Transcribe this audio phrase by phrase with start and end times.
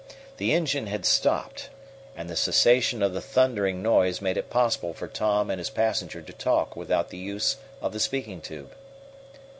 [0.37, 1.69] The engine had stopped,
[2.17, 6.23] and the cessation of the thundering noise made it possible for Tom and his passenger
[6.23, 8.71] to talk without the use of the speaking tube.